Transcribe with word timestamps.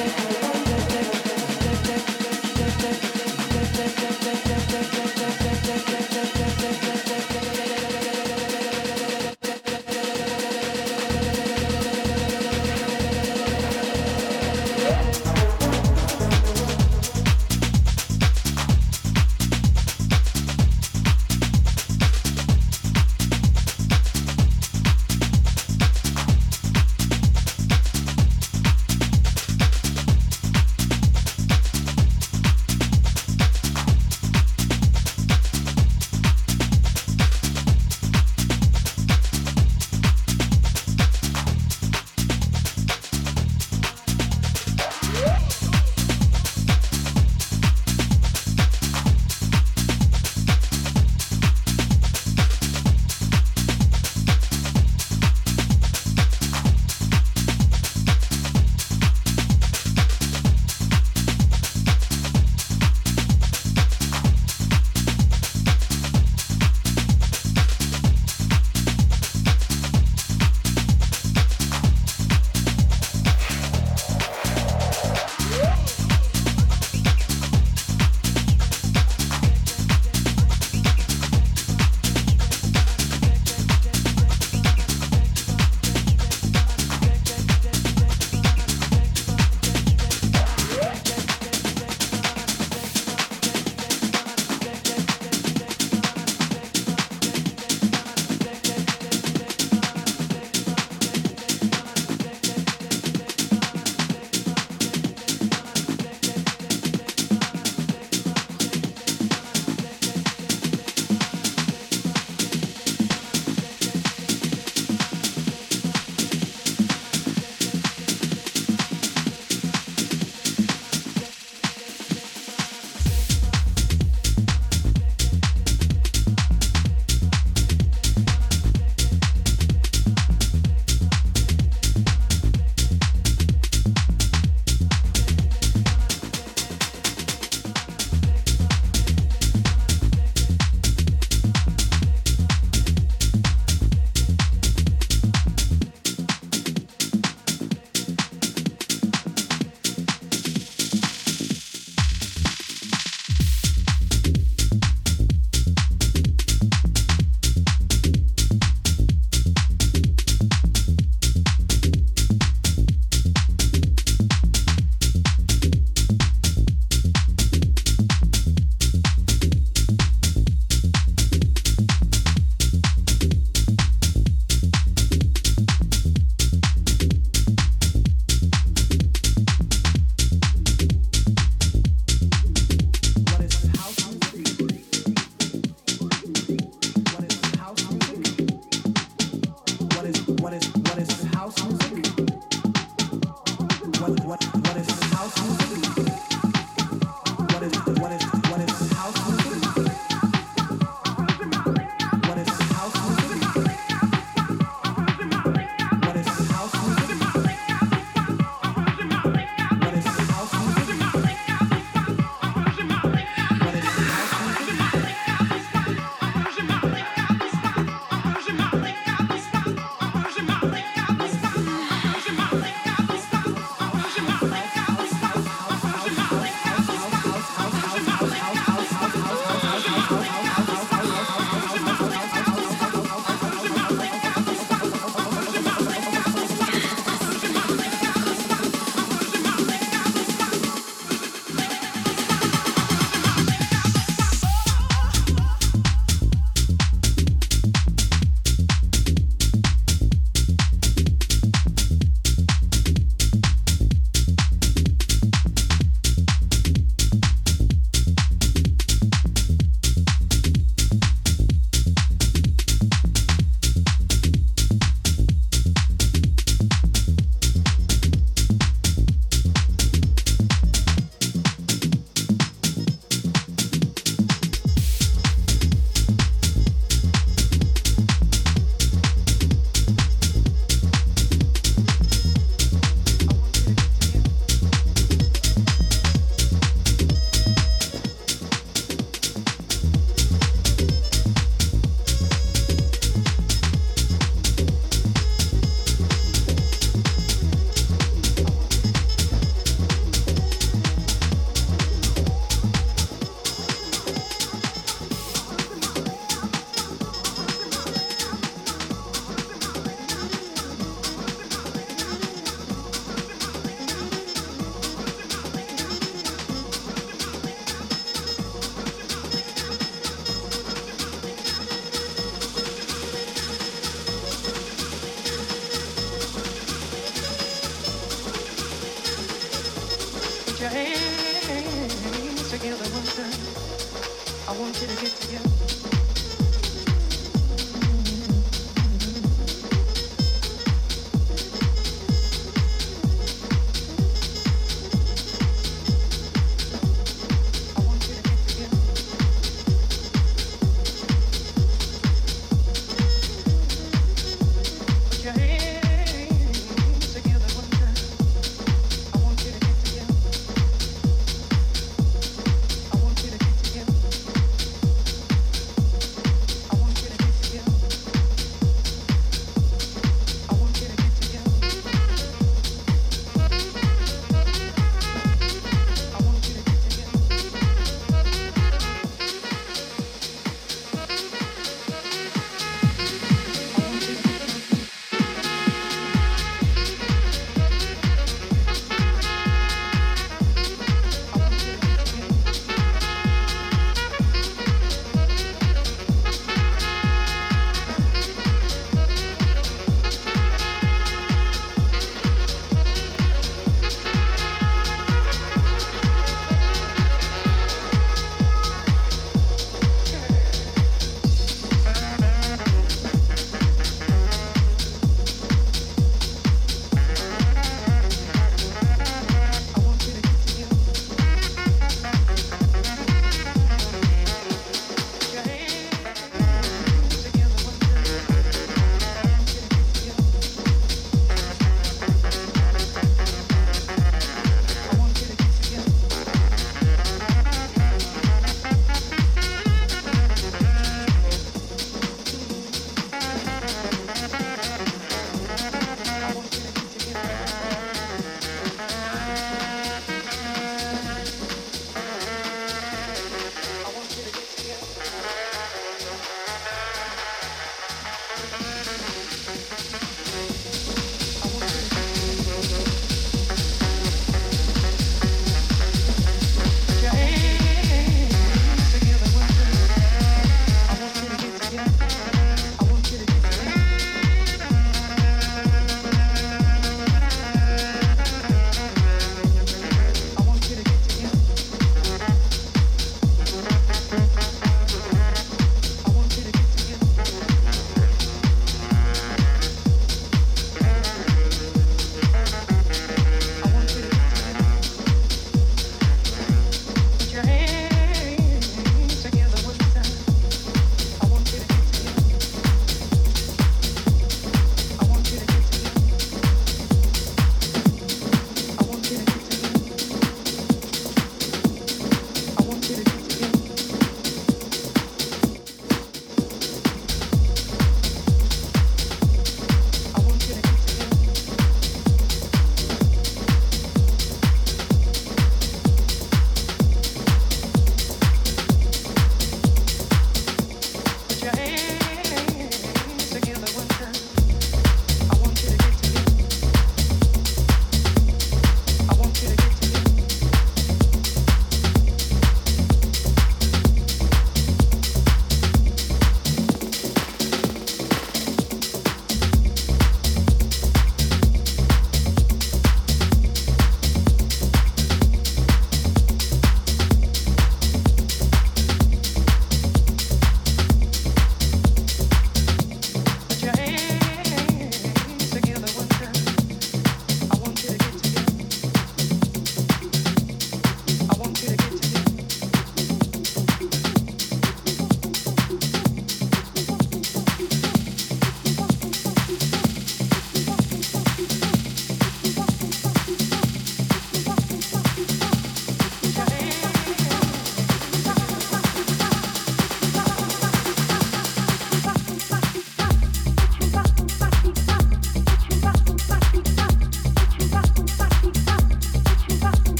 music. 0.00 0.29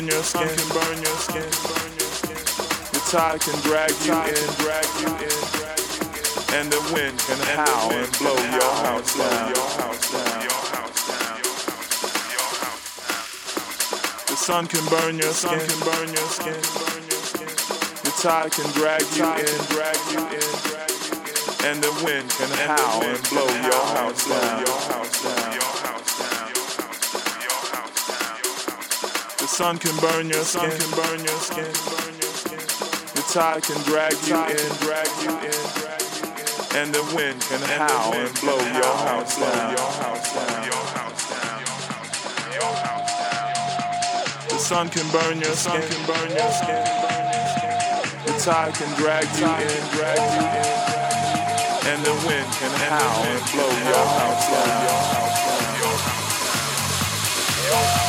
burn 0.00 0.08
your 0.08 0.22
skin, 0.22 0.48
can 0.48 0.68
burn 0.68 1.02
your 1.02 1.18
skin. 1.20 1.50
The 2.92 3.00
tide 3.10 3.40
can 3.40 3.60
drag 3.60 3.92
you 4.06 4.14
in, 4.14 4.48
drag 4.56 4.88
you 5.00 5.08
in. 5.28 5.40
And 6.56 6.72
the 6.72 6.80
wind 6.94 7.18
can 7.18 7.38
howl 7.54 7.92
and 7.92 8.18
blow 8.18 8.36
your 8.36 8.74
house 8.80 9.16
down. 9.18 9.50
Your 9.50 9.68
house 9.76 10.10
down. 10.10 10.40
The 14.26 14.36
sun 14.36 14.66
can 14.68 14.84
burn 14.88 15.18
your 15.18 15.32
skin, 15.32 15.58
can 15.58 15.80
burn 15.80 16.08
your 16.08 16.30
skin. 16.32 16.60
The 18.04 18.12
tide 18.22 18.52
can 18.52 18.70
drag 18.72 19.02
you 19.16 19.24
in, 19.24 19.58
drag 19.68 20.00
you 20.12 20.20
in. 20.32 20.48
And 21.68 21.82
the 21.82 21.92
wind 22.02 22.30
can 22.30 22.48
howl 22.68 23.02
and 23.02 23.22
blow 23.28 23.46
your 23.46 23.84
house 23.96 24.26
down. 24.26 25.29
Sun 29.50 29.78
can 29.78 29.96
burn 29.98 30.28
your 30.30 30.44
skin, 30.44 30.70
can 30.70 30.90
burn 30.94 31.18
your 31.18 31.40
skin. 31.42 31.72
The 33.14 33.22
tide 33.34 33.62
can 33.64 33.82
drag 33.82 34.14
you 34.24 34.38
in, 34.38 34.70
drag 34.78 35.10
you 35.20 35.34
in. 35.42 35.60
And 36.78 36.94
the 36.94 37.02
wind 37.14 37.42
can 37.42 37.60
howl 37.76 38.14
and 38.14 38.32
blow 38.40 38.56
your 38.56 38.96
house 39.10 39.36
down. 39.36 39.74
The 44.48 44.58
sun 44.58 44.88
can 44.88 45.10
burn 45.10 45.40
your 45.40 45.56
skin, 45.56 45.82
can 45.82 46.06
burn 46.06 46.30
your 46.30 46.52
skin. 46.52 46.84
The 48.26 48.32
tide 48.38 48.74
can 48.74 48.96
drag 48.96 49.26
you 49.36 49.50
in, 49.50 49.82
drag 49.98 50.20
you 50.30 50.46
in. 50.46 50.70
And 51.90 52.04
the 52.06 52.14
wind 52.24 52.48
can 52.54 52.72
howl 52.86 53.24
and 53.24 53.44
blow 53.50 53.72
your 53.90 54.06
house 54.14 54.46
down. 57.90 57.99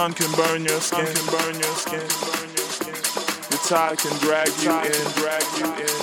Sun 0.00 0.14
can 0.14 0.32
burn 0.32 0.64
your 0.64 0.80
skin, 0.80 1.04
can 1.04 1.26
burn 1.26 1.54
your 1.60 1.76
skin. 1.76 2.08
The 3.52 3.58
tide 3.68 3.98
can 3.98 4.16
drag 4.24 4.48
you 4.64 4.72
in, 4.72 5.04
drag 5.20 5.44
you 5.60 5.68
in. 5.76 6.00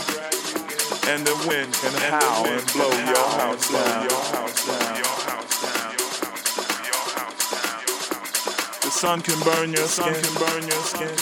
And 1.10 1.26
the 1.26 1.34
wind 1.50 1.74
can 1.74 1.94
howl 2.06 2.46
and 2.46 2.62
blow 2.74 2.94
your 2.94 3.28
house 3.42 3.72
down. 3.72 4.04
Your 4.06 4.26
house 4.38 4.68
down. 4.68 4.94
The 8.86 8.92
sun 8.92 9.22
can 9.22 9.40
burn 9.40 9.74
your 9.74 9.88
skin, 9.88 10.14
can 10.14 10.36
burn 10.46 10.62
your 10.62 10.84
skin. 10.94 11.16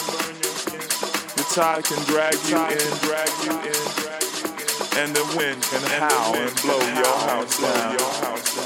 The 1.39 1.45
tide 1.55 1.85
can 1.85 2.03
drag 2.11 2.35
you 2.51 2.59
in, 2.59 2.91
drag 3.07 3.31
you 3.45 3.55
in. 3.71 3.83
And 4.99 5.15
the 5.15 5.23
wind 5.37 5.61
can 5.63 5.83
howl 5.95 6.35
and 6.35 6.53
blow 6.61 6.83
your 6.99 7.17
house 7.23 7.57
down. 7.61 8.64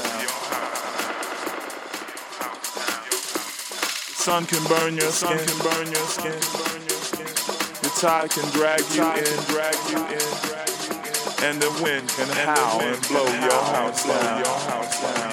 Sun 4.20 4.44
can 4.44 4.62
burn 4.68 4.94
your 4.96 5.10
skin, 5.10 5.32
can 5.32 5.58
burn 5.64 5.88
your 5.88 6.04
skin. 6.12 6.36
The 7.80 7.88
tide 7.96 8.28
can 8.28 8.44
drag 8.52 8.84
you 8.92 9.00
in, 9.00 9.36
drag 9.48 9.72
you 9.88 9.96
in. 9.96 10.28
And 11.40 11.56
the 11.56 11.72
wind 11.80 12.06
can 12.12 12.28
howl 12.28 12.82
and 12.82 13.00
blow 13.08 13.24
your 13.24 13.62
house 13.72 14.04
down. 14.04 14.44
Your 14.44 14.60
house 14.68 15.00
down. 15.00 15.30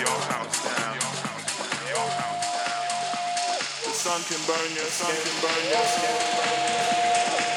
The 3.84 3.92
sun 3.92 4.22
can 4.24 4.40
burn 4.48 4.70
your 4.72 4.88
skin, 4.88 5.20
can 5.20 5.36
burn 5.44 5.64
your 5.68 5.88
skin. 5.92 6.16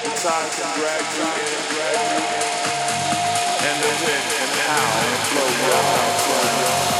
The 0.03 0.11
tide 0.19 0.51
can 0.51 0.71
drag 0.83 1.05
you 1.15 1.27
in, 1.31 1.59
drag 1.71 2.01
you 2.11 2.27
in. 2.27 2.51
And 3.71 3.77
the 3.87 3.93
wind 4.03 4.27
can 4.35 4.51
howl 4.67 4.99
and 4.99 5.23
blow 5.31 5.51
your 5.63 5.83
house 5.95 6.27
down. 6.27 7.00